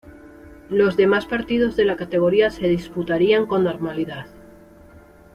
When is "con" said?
3.45-3.63